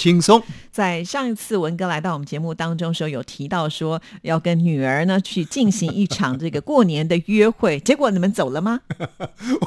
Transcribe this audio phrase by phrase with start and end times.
[0.00, 0.42] 轻松。
[0.70, 8.80] 在上一次文哥来到我们节目当中时候，有提到说要跟女儿呢去进行一场这个过年的约会，结果你们走了吗？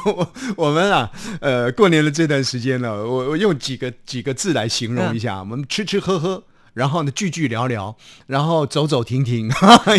[0.06, 6.44] 我 我们啊，呃，过年的这段时间呢，我我用几个几个字来形容一下，我们吃吃喝喝，
[6.74, 9.52] 然后呢聚聚聊聊，然后走走停停，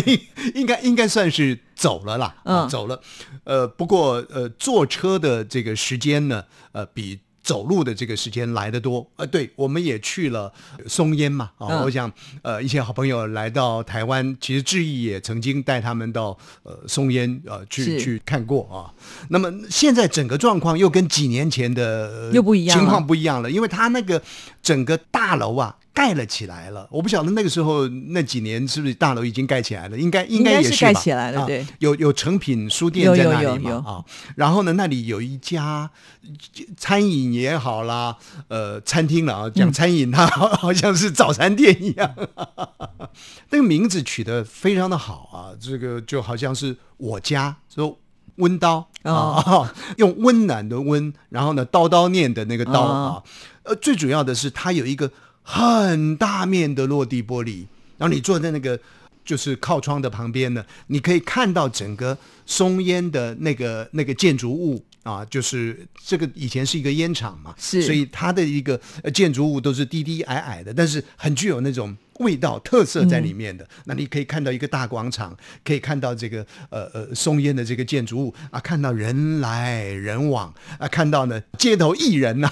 [0.05, 0.19] 应
[0.61, 2.99] 应该应该算是走了啦，嗯，走了。
[3.45, 6.43] 呃，不过呃，坐车的这个时间呢，
[6.73, 7.19] 呃，比。
[7.45, 10.51] 走路的这个时间来得多，呃，对，我们也去了
[10.87, 18.89] 松烟嘛，啊，我想，呃，一些好朋友来到台湾，其实志毅也曾经带他们到呃松烟呃去去看过啊。
[19.29, 24.19] 那么现在整个状况又跟几年前的又不一样，情况不一样了，因为他那个
[24.63, 25.77] 整个大楼啊。
[25.95, 29.97] 盖了起来了，我不晓得那个时候那几年是不是大楼已经盖起来了？
[29.97, 31.65] 应该应该也是盖起来了，对。
[31.79, 33.81] 有有成品书店在那里嘛？
[33.85, 34.03] 啊，
[34.35, 35.89] 然后呢，那里有一家
[36.75, 38.17] 餐饮也好啦，
[38.49, 42.13] 呃，餐厅了啊，讲餐饮它 好像是早餐店一样，
[43.51, 47.97] 那个名字取得非常的好啊，这个就好像是我家说
[48.35, 53.23] 温刀啊， 用温暖的温，然后呢刀刀念的那个刀啊，
[53.63, 55.09] 呃，最主要的是它有一个。
[55.47, 57.67] 很大面的落地玻璃，
[57.99, 58.77] 然后你坐在那个
[59.23, 68.79] 就是靠窗的旁边呢，你可以看到整个松烟的那个那个建筑物啊，就是这个以前是一个烟厂嘛，是，所以它的一个
[69.13, 73.67] 建筑物都是低低矮矮的，但是很具有那种味道特色在里面的。
[73.85, 82.49] 那你可以看到一个大广场，可以看到这个呃呃松烟的这个建筑物啊，看到人来人往啊，看到呢街头艺人呐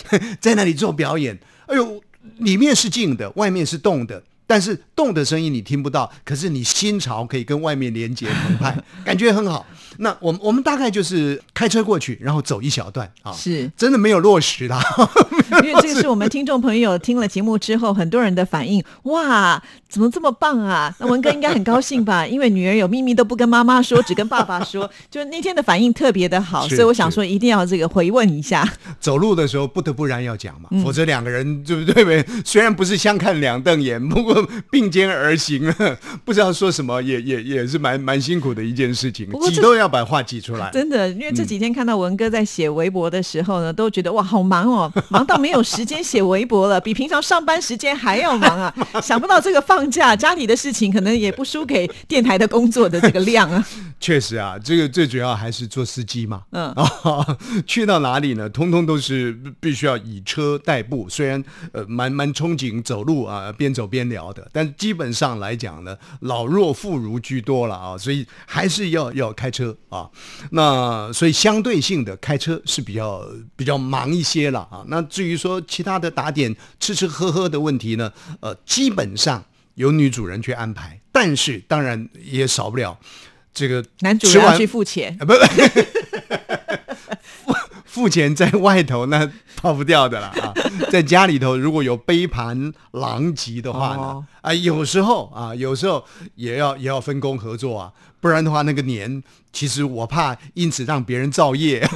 [0.40, 2.02] 在那里做表演，哎呦。
[2.40, 9.66] 里面是静的，外面是动的，但是动的声音你听不到，可是你心潮可以跟外面连接澎湃， 感觉很好。
[9.98, 14.78] 那我们我们大概就是开车过去，然后走一小段啊，是真的没有落实的，
[15.64, 20.94] 因为这个是我们 听众朋友听了节目之后，很多人的反应，哇，怎么这么棒啊？
[20.98, 22.26] 那文哥应该很高兴吧？
[22.26, 28.66] 因为女儿有秘密都不跟妈妈说，只跟爸爸说，就那天的反应特别的好，所以我想说一定要这个回问一下。
[29.00, 32.24] 走路的时候不得不然要讲嘛，否则两个人对不对？
[32.44, 35.72] 虽然不是相看两瞪眼，不过并肩而行，
[36.24, 39.90] 不知道说什么，也也也是蛮蛮辛苦的一件事情，挤都要。
[39.90, 48.72] 把话挤出来，真的，因为这几天看到文哥在写微博的时候呢，都觉得哇，好忙哦， 忙到没有时间写微博了，比平常上班时间还要忙啊！
[49.02, 53.66] 想不到这个放假家里的事情可能也不输给电台的工作的这个量啊。
[53.98, 56.86] 确实啊，这个最主要还是做司机嘛，嗯啊，
[57.66, 61.08] 去到哪里呢，通通都是必须要以车代步。
[61.08, 61.42] 虽然
[61.72, 70.08] 呃，蛮蛮憧憬走路啊，边走边聊的，但基本上来讲呢，老弱妇孺居多了啊，所以还是要要开车啊。
[70.50, 73.24] 那所以相对性的开车是比较
[73.56, 74.84] 比较忙一些了啊。
[74.88, 79.44] 那至于说其他的打点吃吃喝喝的问题呢，呃，基本上
[79.74, 82.98] 由女主人去安排，但是当然也少不了。
[83.52, 85.34] 这个男主人要去付钱， 不不，
[87.32, 87.54] 付
[87.84, 90.54] 付钱在外头那跑不掉的了啊，
[90.90, 96.04] 在家里头如果有杯盘狼藉的话呢，啊，有时候啊，有时候
[96.36, 101.86] 也要也要分工合作啊，不然的话那个年，其实我怕因此让别人造业。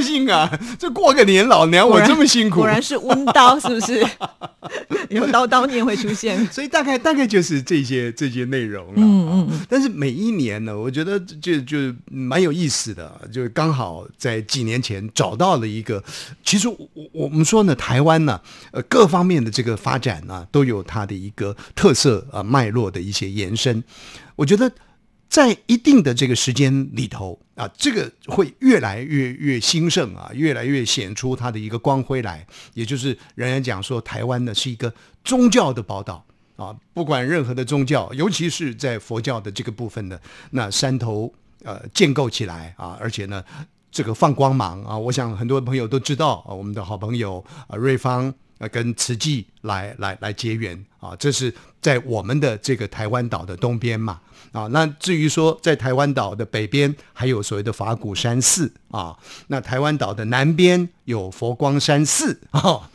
[0.00, 0.58] 不高兴啊！
[0.78, 4.04] 这过个年，老娘我这么辛苦，果然是温刀，是不是？
[5.10, 8.94] 有刀刀念会出现，所以大概大概就是这些这些内容了。
[8.96, 9.60] 嗯嗯。
[9.68, 11.76] 但是每一年呢，我觉得就就
[12.10, 16.02] 蛮有意思的，就刚好在几年前找到了一个。
[16.42, 16.78] 其实我
[17.12, 18.40] 我们说呢，台湾呢，
[18.72, 23.84] 呃，各方面的这个发展呢，都有它的一个特色啊，脉络的一些延伸。
[24.36, 24.70] 我觉得。
[25.30, 32.44] 在一定的这个时间里头啊，这个会越来越越兴盛啊，越来越显出它的一个光辉来。
[32.74, 34.92] 也就是人家讲说，台湾呢是一个
[35.22, 36.24] 宗教的宝岛
[36.56, 41.32] 啊，不管任何的宗教，尤其是在佛教的这个部分的那山头
[41.62, 43.44] 呃建构起来啊，而且呢
[43.92, 48.26] 这个放光芒啊，我想很多朋友都知道啊，我们的好朋友啊瑞芳。
[48.58, 51.50] 啊跟慈济来来来结缘啊，这是
[51.80, 54.20] 在我们的这个台湾岛的东边嘛
[54.52, 54.66] 啊。
[54.70, 59.16] 那至于说在台湾岛的北边还有所谓的法鼓山寺啊，
[59.48, 62.90] 那台湾岛的南边有佛光山寺啊，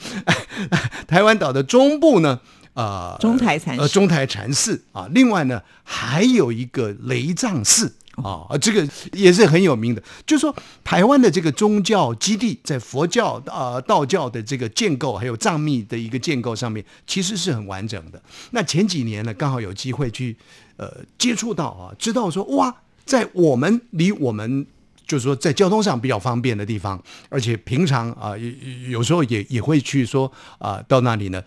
[1.08, 2.40] 台湾岛的中部呢？
[2.74, 10.04] 呃，中台禅呃中台禅寺啊，另外呢还有一个雷藏寺啊，这个也是很有名的。
[10.26, 10.54] 就是说，
[10.84, 18.22] 台湾的这个宗教基地，在佛教啊、道教的这个建构，还有藏密的一个建构上面，其实是很完整的。
[18.52, 20.36] 那前几年呢，刚好有机会去
[20.78, 22.76] 呃接触到啊，知道说哇，
[23.06, 24.66] 在我们离我们
[25.06, 31.42] 就是说在交通上比较方便的地方，而且平常啊有有时候也也会去说啊到那里呢。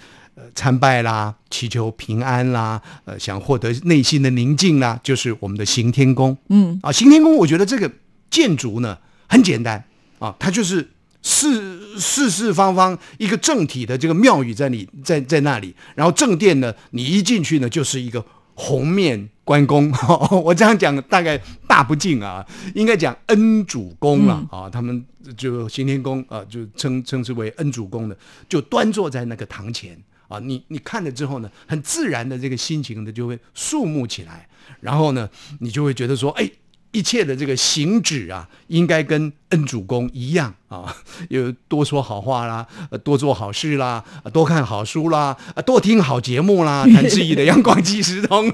[0.54, 6.38] 参拜啦，祈求平安啦，呃，想获得内心的宁静啦，就是我们的行天宫。
[6.48, 7.90] 嗯，啊，行天宫，我觉得这个
[8.30, 8.96] 建筑呢
[9.28, 9.84] 很简单
[10.20, 10.90] 啊，它就是
[11.22, 18.25] 四四四方方一个正体的这个庙宇在你在在那里，然后正殿呢，你一进去呢就是一个
[18.60, 19.88] 红面关公。
[20.43, 22.44] 我这样讲大概大不敬啊，
[22.75, 25.06] 应该讲恩主公了啊，他们
[25.37, 28.19] 就刑天宫啊，就称称之为恩主公的，
[28.49, 29.96] 就端坐在那个堂前。
[30.26, 34.46] 啊，你你看了之后呢，很自然的这个心情呢就会肃穆起来，
[34.81, 35.26] 然后呢，
[35.61, 36.50] 你就会觉得说，哎，
[36.93, 40.96] 一切的这个行止啊，应该跟恩主公一样啊，
[41.29, 42.67] 有多说好话啦，
[43.05, 45.37] 多做好事啦，多看好书啦，
[45.67, 48.50] 多听好节目啦，谭志毅的阳光即时通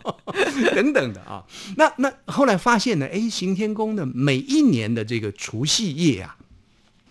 [0.74, 1.44] 等等的啊。
[1.76, 6.36] 那那后来发现呢，哎，行天宫的每一年的这个除夕夜啊，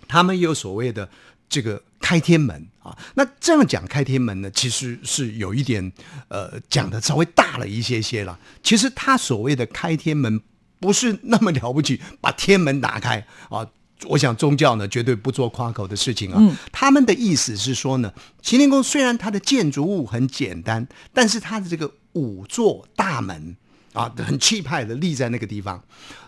[0.07, 1.09] 他们有所谓的。
[1.47, 5.93] 这个开天门啊，那这样讲开天门呢，其实是有一点
[6.27, 8.37] 呃讲的稍微大了一些些了。
[8.63, 10.41] 其实他所谓的开天门
[10.79, 13.67] 不是那么了不起，把天门打开啊。
[14.07, 16.57] 我想宗教呢绝对不做夸口的事情啊。
[16.71, 23.55] 他们的意思是说呢，秦天宫虽然它的建筑物很简单，但是它的这个五座大门
[23.93, 25.83] 啊，很气派的立在那个地方。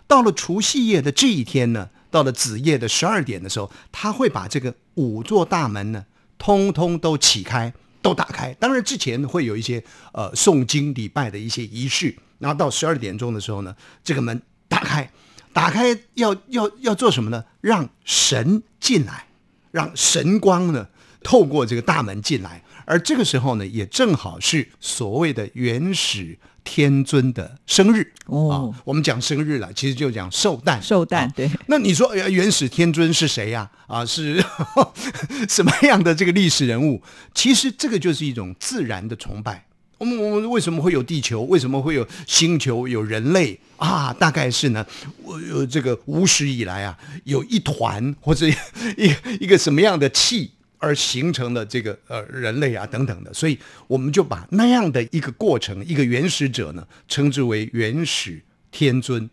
[0.08, 1.90] 到了除夕夜的这一天呢。
[2.10, 6.06] 到了子夜的十二点的时候，他会把这个五座大门呢，
[6.38, 7.72] 通通都启开，
[8.02, 8.54] 都打开。
[8.54, 9.84] 当然之前会有一些
[10.14, 15.12] 呃诵经礼拜的一些仪式，然后到十二点钟的时候呢，这个门打开，
[15.54, 17.44] 打开要要要做什么呢？
[17.62, 19.28] 让神进来，
[19.72, 20.88] 让神光呢
[21.24, 22.64] 透过这个大门进来。
[22.86, 26.38] 而这个时候呢，也正好是所谓的原始。
[26.70, 30.82] 天尊的生日哦，我们讲生日了，其实就讲寿诞。
[30.84, 31.50] 寿诞对。
[31.68, 33.72] 那你说原始天尊是谁呀？
[33.88, 34.44] 啊，是
[35.48, 37.02] 什么样的这个历史人物？
[37.34, 39.67] 其实这个就是一种自然的崇拜。
[39.98, 41.42] 我们我们为什么会有地球？
[41.42, 42.88] 为什么会有星球？
[42.88, 44.14] 有人类啊？
[44.14, 44.86] 大概是呢，
[45.24, 48.48] 我有这个无始以来啊，有一团或者
[48.98, 50.52] 一一个什么样的气。
[50.80, 53.58] 而形成的这个呃人类啊等等的，所以
[53.88, 58.40] 我们就把那样的一个过程，一个原始者呢，称之为原始
[58.70, 59.28] 天尊。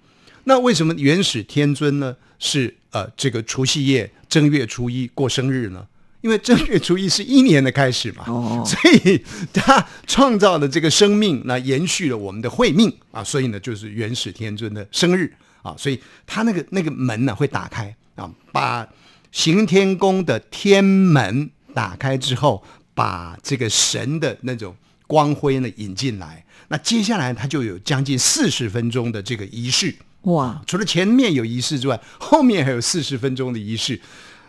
[0.44, 5.86] 那为什么原始天尊呢是呃这个除夕夜正月初一过生日呢？
[6.24, 8.24] 因为正月初一是一年的开始嘛，
[8.64, 9.22] 所以
[9.52, 15.30] 他创造的这个生命，那延续了我们的慧命啊，所以呢就是元始天尊的生日
[15.62, 18.88] 啊，所以他那个那个门呢会打开啊，把。
[19.34, 22.62] 行天宫的天门打开之后，
[22.94, 24.72] 把这个神的那种
[25.08, 26.46] 光辉呢引进来。
[26.68, 29.92] 那接下来他就有将近四十分钟的这个仪式。
[30.26, 30.62] 哇！
[30.68, 34.00] 除了前面有仪式之外，后面还有四十分钟的仪式，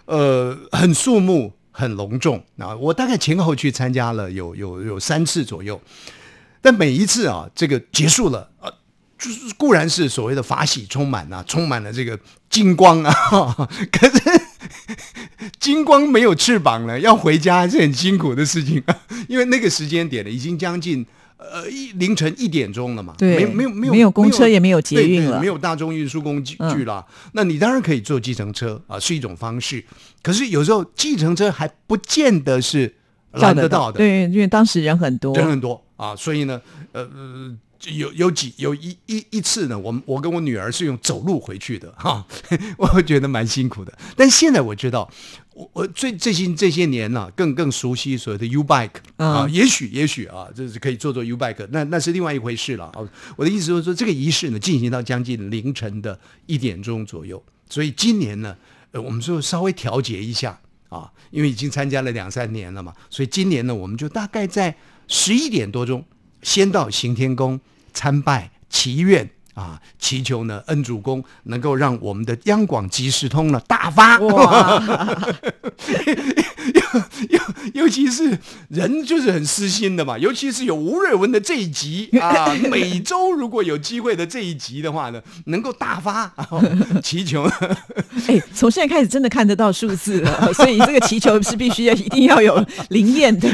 [0.05, 2.41] 呃，很肃穆，很隆重。
[2.58, 5.79] 啊，我大概前后去参加了有有有三次左右，
[6.62, 8.72] 但每一次啊，这个结束了啊。
[9.17, 13.13] 就是固然是所谓的法喜充满啊，充满了这个金光啊，
[13.89, 14.22] 可是
[15.58, 18.84] 金光没有翅膀了，要回家是很辛苦的事情。
[19.29, 21.05] 因为那个时间点呢，已经将近
[21.51, 27.05] 呃一凌晨一点钟了嘛，对，没有没有没有公车也没有捷运了，没有大众运输工具了。
[27.33, 29.83] 那你当然可以坐计程车啊，是一种方式。
[30.21, 32.95] 可是有时候计程车还不见得是
[33.33, 36.61] 拦得到的，对，因为当时人很多，人很多啊，所以呢，
[36.91, 37.57] 呃。
[37.93, 42.25] 有有几有一一一次呢，我我跟我女儿是用走路回去的哈，
[42.79, 43.95] 我觉得蛮辛苦的。
[44.15, 45.07] 但现在我知道，
[45.55, 53.00] 我我最最近这些年呢，更更熟悉所谓的 U bike 啊，也许也许啊，这是可以做做 U bike，那那是另外一回事了啊。
[53.38, 58.55] 我的意思就是说，这个仪式呢，进行到将近凌晨的一点钟左右，所以今年呢，
[58.91, 60.59] 呃，我们就稍微调节一下
[60.89, 64.75] 啊，因为已经参加了两三年了嘛，所以今年呢，我们就大概在
[65.07, 66.05] 十一点多钟
[66.43, 67.59] 先到行天宫。
[67.97, 74.19] 参拜祈愿啊，祈求呢恩主公能够让我们的央广即时通呢大发。
[77.29, 77.39] 尤
[77.74, 78.38] 尤其是
[78.69, 86.33] 人就是很私心的嘛，尤其是有吴瑞文的这一集 啊，每周如果有机会的这一集的话呢，能够大发
[87.03, 87.43] 祈求。
[88.27, 93.47] 哎，从现在开始真的看得到数字了，所以这个祈求是必须要一定要有灵验的，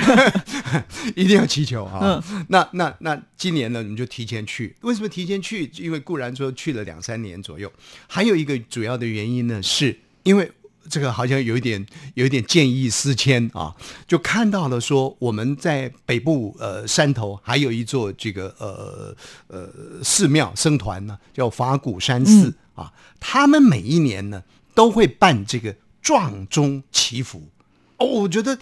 [1.15, 1.99] 一定要祈求啊。
[2.01, 4.75] 嗯，那那那今年呢，我们就提前去。
[4.81, 5.67] 为什么提前去？
[5.73, 7.73] 因为固然说去了两三年左右，
[8.05, 10.51] 还有一个主要的原因呢，是因为。
[10.89, 13.73] 这个好像有一点有一点见异思迁啊，
[14.07, 19.15] 就看到了说我们在北部呃山头还有一座这个呃
[19.47, 19.69] 呃
[20.03, 24.43] 寺庙僧团呢，叫法鼓山寺啊，他们每一年呢
[24.73, 27.47] 都会办这个撞钟祈福
[27.97, 28.57] 哦，我觉得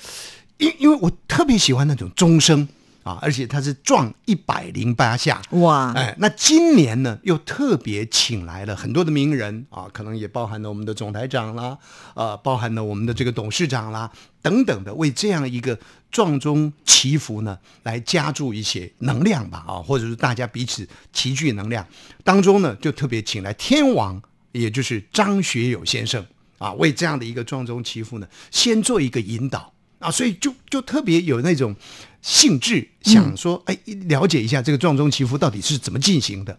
[0.57, 2.67] 因因为我特别喜欢那种钟声。
[3.10, 5.92] 啊，而且他是撞一百零八下哇！
[5.94, 11.78] 哎，那今年呢，又特别请来了很多的名人啊，可能也包含了我们的总台长啦，
[12.13, 14.12] 呃，包含了我们的这个董事长啦
[14.44, 15.80] 等等的，为这样一个
[16.12, 21.88] 撞钟祈福呢，来加注一些能量吧啊，或者是大家彼此齐聚能量
[22.24, 26.24] 当中呢，就特别请来天王，也就是张学友先生
[26.60, 31.75] 啊，为这样的一个撞钟祈福呢，先做一个引导啊，所以就就特别有那种。
[32.22, 33.79] 兴致想说，哎，
[34.10, 36.53] 了解一下这个撞钟祈福到底是怎么进行的。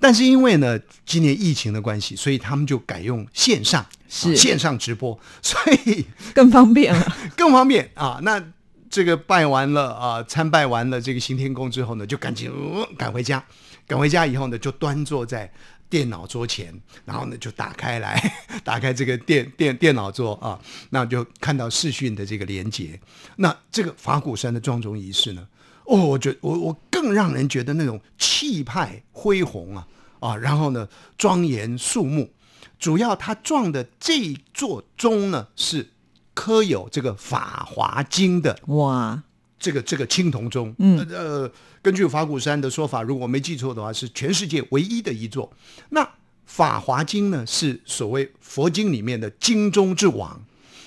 [0.00, 8.18] 但是因为呢，今年疫情的关系，所以他们就改用线上，是线上直播，所以 更方便了， 更方便啊。
[8.22, 8.42] 那
[8.88, 12.50] 这个拜完了啊，参拜完了这个行天宫之后呢，就赶紧
[12.96, 13.44] 赶回家，
[13.86, 15.52] 赶回家以后呢，就端坐在。
[15.88, 16.72] 电脑桌前，
[17.04, 18.20] 然后呢就打开来，
[18.64, 20.58] 打开这个电电电脑桌啊，
[20.90, 22.98] 那就看到视讯的这个连接。
[23.36, 25.46] 那这个法鼓山的庄重仪式呢，
[25.84, 29.86] 哦，我觉我我更让人觉得那种气派恢宏啊
[30.20, 32.32] 啊，然后呢庄严肃穆。
[32.78, 35.90] 主要他撞的这座钟呢，是
[36.34, 39.22] 刻有这个《法华经》的哇。
[39.64, 45.50] 这个这个青铜钟，嗯呃，根据法鼓山的说法，如果没记错的话，是全世界唯一的一座。
[45.88, 46.04] 那
[46.44, 50.44] 《法华经》呢，是所谓佛经里面的经中之王。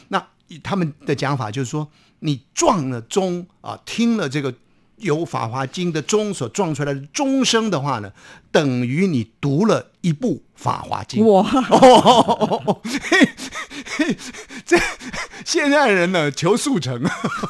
[0.09, 0.27] 那
[0.61, 4.53] 他们的讲法就是说，你撞了钟啊，听了这个
[4.97, 8.11] 由《法华经》的钟所撞出来的钟声的话呢，
[8.51, 11.23] 等于你读了一部《法华经》。
[11.27, 12.77] 哇！
[14.65, 14.77] 这。
[15.45, 17.01] 现在人呢求速成，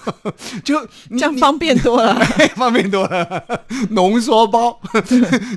[0.63, 2.13] 就这样方便多了，
[2.56, 3.66] 方便多了。
[3.89, 4.80] 浓缩包，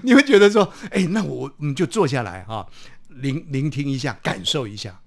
[0.02, 2.66] 你会觉得说，哎，那我你就坐下来哈，
[3.08, 4.98] 聆聆听一下，感受一下。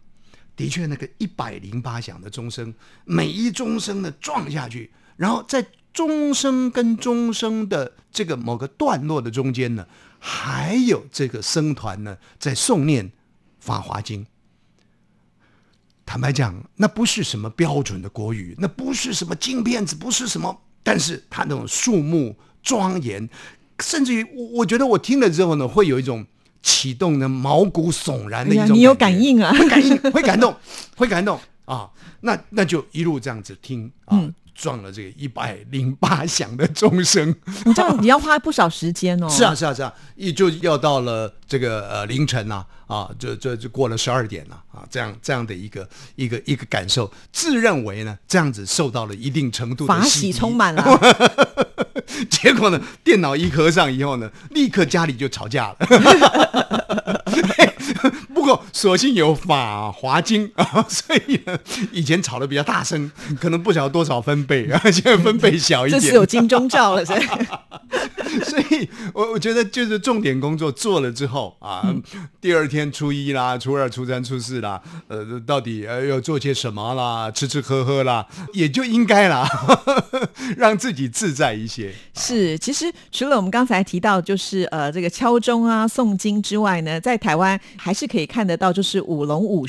[0.55, 2.71] 的确，那个一百零八响的钟声，
[3.03, 9.87] 每一钟声呢撞下去，然后在钟声跟钟声的这个某个段落的中间呢，
[10.19, 13.09] 还有这个僧团呢在诵念
[13.59, 14.23] 《法华经》。
[16.05, 23.29] 坦白讲，那不是什么标准的国语，那不是什么金片子，不是什么，但是它那种肃穆庄严，
[23.79, 26.25] 甚至于我我觉得我听了之后呢，会有一种
[26.61, 30.55] 启动的毛骨悚然的一种，你有感应啊，会感应，会感动，
[30.97, 31.89] 会感动啊，
[32.21, 34.19] 那那就一路这样子听啊。
[34.55, 39.27] 撞了这个一百零八响的钟声，你这样你要花不少时间哦。
[39.33, 50.83] 是啊，是啊，是啊，也就要到了这个呃凌晨呐，啊，这这就过了十二点了啊，这样这样的一个一个一个感受，自认为呢这样子受到了一定程度的法喜充满了，
[52.29, 55.77] 结果呢电脑一合上以后呢，立刻家里就吵架了。
[58.43, 61.57] 不过，所幸有《法华经》啊， 所以呢，
[61.93, 63.09] 以前吵得比较大声，
[63.39, 66.01] 可能不晓得多少分贝啊， 现在分贝小一点。
[66.01, 67.21] 这是有金钟罩了， 所以，
[68.43, 71.95] 所以我我觉得就是重点工作做了之后啊，
[72.41, 79.47] 第二天初一啦、初二、初三、初四啦，呃，到底呃要做些什么啦，吃吃喝喝啦，也就应该啦，
[80.57, 81.93] 让自己自在一些。
[82.13, 88.29] 是，其实除了我们刚才提到，就是呃这个敲钟啊、诵经之外呢，在台湾还是可以。
[88.33, 89.67] 看得到就是舞龙舞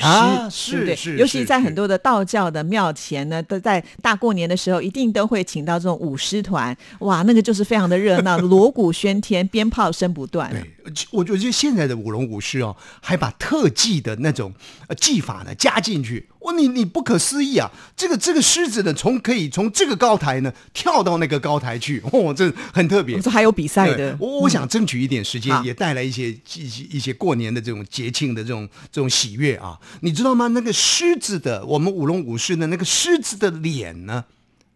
[0.49, 1.17] 狮，对不对？
[1.17, 6.75] 尤其在很多的道教的庙前呢，都在大过年的时候，一定都会请到这种舞狮团。
[7.01, 10.49] 哇，那个就是非常的热闹，锣鼓喧天，鞭炮声不断。
[10.49, 10.63] 对，
[11.11, 14.53] 我觉得现在的舞龙舞狮哦，还把特技的那种
[14.97, 16.27] 技法呢加进去。
[16.39, 17.71] 我你你不可思议啊！
[17.97, 23.19] 这个这个狮子呢，从可以从这个高台呢跳到那个高台去，哦，这很特别。
[23.19, 24.15] 这还有比赛的。
[24.19, 29.79] 我我想争取一点时间，也带来一些一些一些过年的这种节庆的这种这种喜悦啊！
[30.01, 30.47] 你知道吗？
[30.49, 34.25] 那个狮子的，我们舞龙舞狮的那个狮子的脸呢？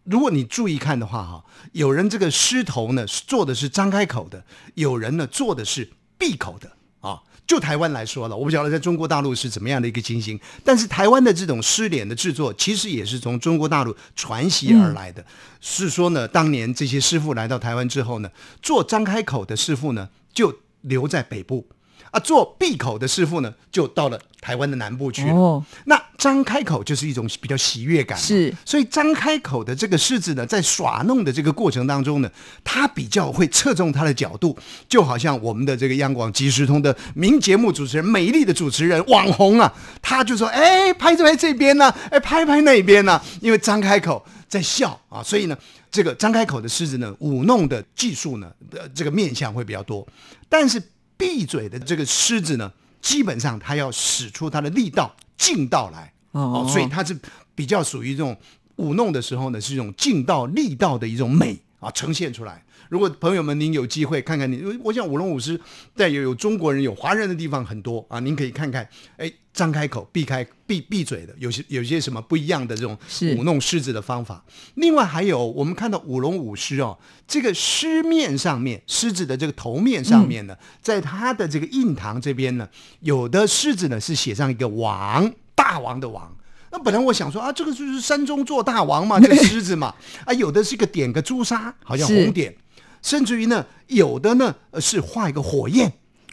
[0.02, 5.88] 如果你注意看的话，哈，有人这个狮头呢做的是张开口的，有人呢做的是
[6.20, 7.20] 闭口的啊。
[7.46, 15.24] 就台湾来说了，我不晓得在中国大陆是怎么样的一个情形，但是台湾的这种失脸的制作，其实也是从中国大陆传习而来的。
[15.60, 18.30] 是说呢，当年这些师傅来到台湾之后呢，
[18.62, 21.66] 做张开口的师傅呢，就留在北部。
[22.12, 25.34] 啊，做闭口的师傅呢，就到了台湾的南部去了。
[25.34, 28.54] 哦，那张开口就是一种比较喜悦感，是。
[28.66, 32.30] 所以张开口的这个狮子呢，在耍弄的这个过程当中呢，
[32.62, 34.54] 它比较会侧重它的角度，
[34.86, 39.72] 就好像我们的这个央广即时通的名节目主持人、美丽的主持人、网红啊，
[40.02, 45.56] 他就说：“哎，拍拍这边呢，哎，拍拍那边呢。”因为张开口在笑啊，所以呢，
[45.90, 50.06] 这个张开口的狮子呢，舞弄的技术呢，呃，这个面相会比较多，
[50.48, 50.82] 但是。
[51.20, 56.12] 闭嘴的这个狮子呢，基本上他要使出他的力道劲道来。
[56.32, 57.18] 哦，所以他是
[57.54, 58.36] 比较属于这种
[58.76, 62.64] 舞弄的时候呢，是一种劲道力道的一种美啊呈现出来。
[62.88, 65.60] 如果朋友们您有机会看看你，我想舞龙舞狮
[65.94, 72.98] 在有有中国人有华人的地方很多啊，您可以看看，哎，张开口闭开闭闭嘴的，有些有些什么不一样的这种
[73.36, 74.44] 舞弄狮子的方法。
[74.74, 82.68] 另外还有我们看到舞龙舞狮哦，这个狮面上面狮子的这个头面上面呢，在它的这个印堂这边呢，
[83.00, 86.36] 有的狮子呢是写上一个王大王的王。
[86.72, 92.54] 那本来我想说啊，这个就是山中做大王嘛， 这个狮子嘛，啊，有的是个点个朱砂，好像红点。
[93.02, 95.90] 甚至于呢，有的呢是画一个火焰，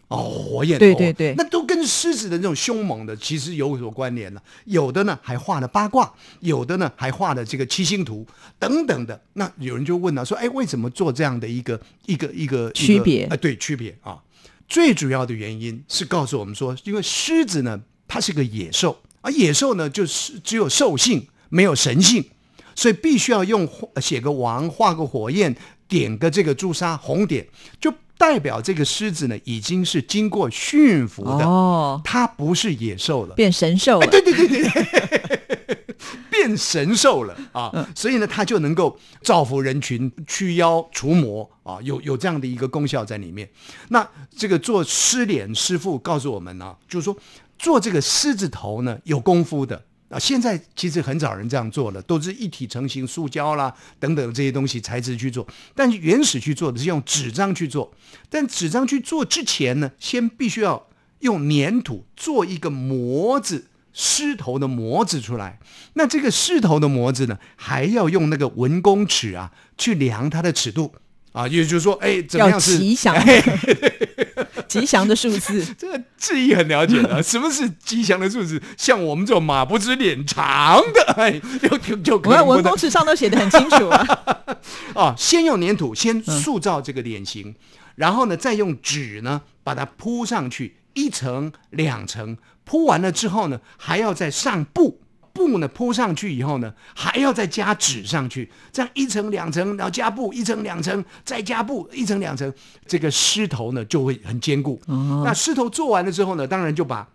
[0.10, 4.44] 哦，火焰，对对对，那都跟狮子的那种凶猛的其实有所关联了。
[4.66, 8.28] 有的呢还画了八卦，有的呢还画了这个七星图
[8.60, 9.22] 等等的。
[9.34, 13.24] 那有人就问了，说，哎，为什么做这样的一个一个一个区别？
[13.28, 14.20] 啊，对，区别啊，
[14.68, 17.80] 最主要的原因是告诉我们说，因为狮子呢，
[18.10, 22.24] 它是个野兽，而野兽呢就是只有兽性，没有神性，
[22.76, 23.68] 所以必须要用
[24.02, 25.56] 写个王，画个火焰。
[25.90, 27.48] 点个这个朱砂红点，
[27.80, 34.08] 就代表这个狮子呢已经是经过驯服的哦，它不是野兽了，变神兽了。
[34.08, 35.96] 对对对对，
[36.30, 37.88] 变神兽了啊！
[37.96, 43.50] 所以呢，它就能够造福人群、驱妖除魔啊，有有这样的一个功效在里面。
[43.88, 44.06] 那
[44.36, 47.16] 这个做狮脸师傅告诉我们呢，就是说
[47.58, 49.84] 做这个狮子头呢有功夫的。
[50.10, 55.46] 啊，现在其实很少人这样做了，都是一体成型塑胶啦等等这些东西材质去做。
[55.76, 57.94] 但是原始去做的是用纸张去做，
[58.30, 60.88] 但纸张去做之前呢，先必须要
[61.20, 65.60] 用粘土做一个模子，狮头的模子出来。
[65.96, 70.96] 那这个狮头的模子呢，还要用那个文公尺啊去量它的尺度
[71.34, 73.14] 啊，也就是说，哎，怎么样是吉祥？
[74.68, 77.22] 吉祥的数字， 这个志毅很了解的。
[77.24, 78.62] 什么是吉祥的数字？
[78.78, 82.46] 像我们这种马不知脸长的， 哎，就就就我看。
[82.46, 84.06] 文公尺上都写的很清楚啊。
[84.94, 87.56] 啊，先用粘土先塑造这个脸型，
[87.96, 95.02] 然后呢，再用纸呢把它铺上去，一层两层，铺完了之后呢，还要再上布。
[95.38, 102.52] 布呢铺上去以后呢，还要再加纸上去，这样一层两层，然后加布一层两层，再加布一层两层，
[102.88, 104.82] 这个狮头呢就会很坚固。
[105.24, 107.08] 那狮头做完了之后呢，当然就把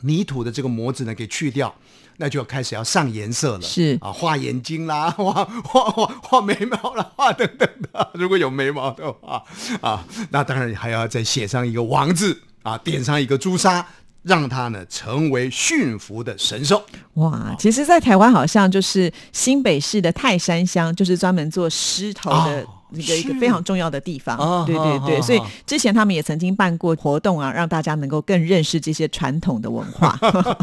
[0.00, 1.74] 泥土的这个模子呢给去掉，
[2.18, 3.62] 那就要开始要上颜色了。
[3.62, 8.10] 是啊，画眼睛啦， 画画画画眉毛啦，画等等的。
[8.14, 9.42] 如果有眉毛的话
[9.80, 13.86] 啊，那当然还要再写上一个王字啊，点上一个朱砂。
[14.22, 16.82] 让它呢成为驯服的神兽
[17.14, 17.54] 哇！
[17.58, 22.66] 其实，在台湾好像就是新北市的泰山乡，就是专门做狮头的。
[22.92, 30.18] 一个一个非常重要的地方，对对对，所以之前他们也曾经办过活动啊，让大家能够更认识这些传统的文化。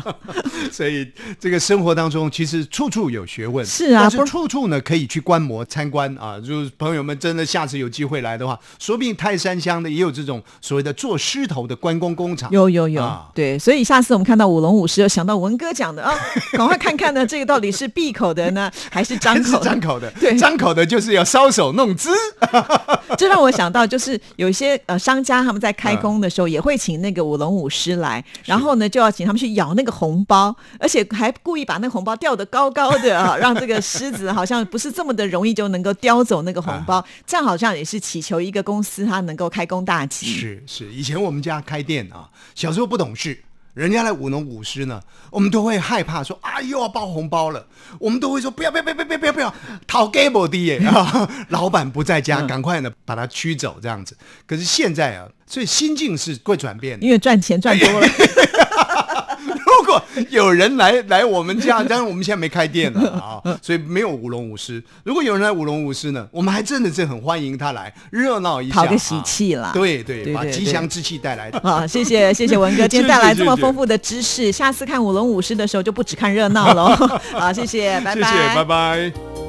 [0.71, 1.07] 所以
[1.39, 6.39] 这个生活当中其实处处有学问，是啊，是处处呢可以去观摩参观啊。
[6.39, 12.49] 就是朋友们真的下次有机会来的话，说不定泰山乡的也有这种所谓的做狮头的关公工厂。
[12.51, 16.13] 有有有，对，所以下次我们看到舞龙舞狮，又想到文哥讲的啊，
[16.53, 19.59] 赶快看看呢，这个到底是闭口的呢，还是张口？
[19.59, 22.14] 张口的，对，张口的就是要搔首弄姿。
[23.17, 40.27] 这让我想到，就是有一些呃商家他们在开工的时候，也会请那个舞龙舞狮来，然后呢就要请他们去咬那个红包，而且还故意把那个红包吊得高高的啊，让这个狮子好像不是这么的容易就能够叼走那个红包，这样好像也是祈求一个公司它能够开工大吉。
[40.27, 43.44] 是是，以前我们家开店啊，小时候不懂事。
[43.75, 47.67] 人家来舞龙舞狮呢，我们都会害怕说啊又要包红包了，
[47.99, 49.53] 我们都会说不要不要不要不要不要不要
[49.85, 54.17] 讨 game 的耶啊， 老板不在家，赶快呢把他驱走这样子。
[54.47, 58.07] 可是现在啊，所以心境是会转变的，因为赚钱赚多了。
[60.29, 64.81] 有人来来我们家，但是我们现在没开店了啊，所以没有舞龙舞狮。
[65.03, 69.71] 如果有人来舞龙舞狮呢，我们还真的是很欢迎他来热闹一下，讨个喜气啦。
[69.73, 71.49] 对对，把吉祥之气带来。
[71.63, 74.51] 啊，谢谢谢谢文哥，今天带来这么 丰富的知识。
[74.51, 76.95] 下次看舞龙舞狮的时候，就不只看热闹了。
[77.33, 79.44] 好，谢谢，拜拜，拜拜。